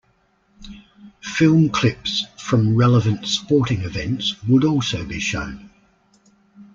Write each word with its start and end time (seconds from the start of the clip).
Film 1.21 1.69
clips 1.69 2.25
from 2.35 2.75
relevant 2.75 3.27
sporting 3.27 3.81
events 3.83 4.33
would 4.49 4.63
also 4.63 5.05
be 5.05 5.19
shown. 5.19 5.69